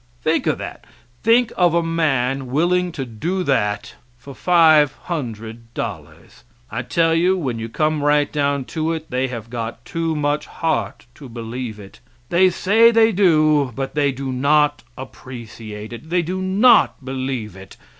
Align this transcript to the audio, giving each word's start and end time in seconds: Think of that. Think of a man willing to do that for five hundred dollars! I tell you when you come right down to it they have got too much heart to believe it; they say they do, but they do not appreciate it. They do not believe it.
Think 0.23 0.47
of 0.47 0.57
that. 0.57 0.85
Think 1.21 1.51
of 1.55 1.75
a 1.75 1.83
man 1.83 2.47
willing 2.47 2.91
to 2.93 3.05
do 3.05 3.43
that 3.43 3.93
for 4.17 4.33
five 4.33 4.93
hundred 5.03 5.71
dollars! 5.75 6.43
I 6.71 6.81
tell 6.81 7.13
you 7.13 7.37
when 7.37 7.59
you 7.59 7.69
come 7.69 8.03
right 8.03 8.33
down 8.33 8.65
to 8.73 8.93
it 8.93 9.11
they 9.11 9.27
have 9.27 9.51
got 9.51 9.85
too 9.85 10.15
much 10.15 10.47
heart 10.47 11.05
to 11.13 11.29
believe 11.29 11.79
it; 11.79 11.99
they 12.29 12.49
say 12.49 12.89
they 12.89 13.11
do, 13.11 13.71
but 13.75 13.93
they 13.93 14.11
do 14.11 14.31
not 14.31 14.81
appreciate 14.97 15.93
it. 15.93 16.09
They 16.09 16.23
do 16.23 16.41
not 16.41 17.05
believe 17.05 17.55
it. 17.55 17.77